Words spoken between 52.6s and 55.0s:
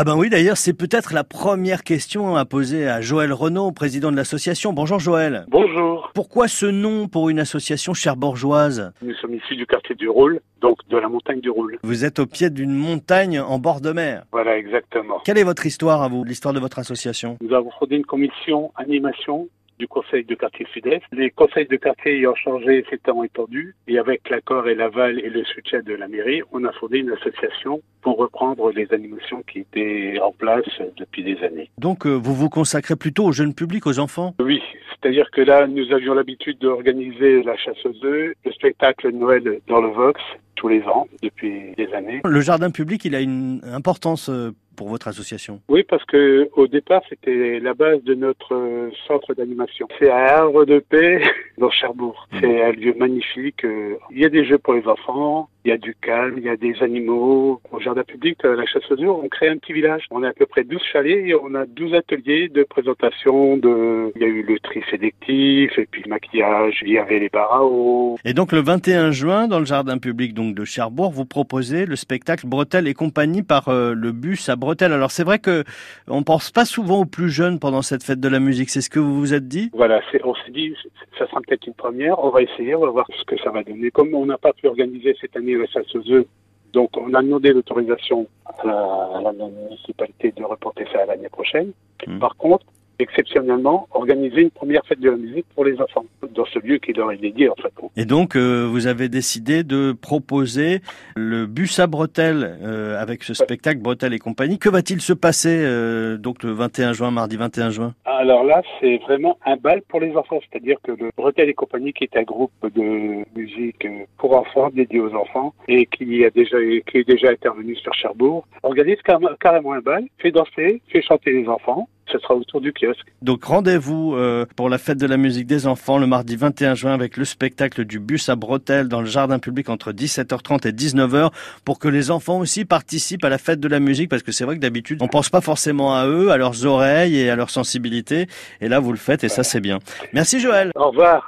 un lieu magnifique. euh, Il y a des jeux pour les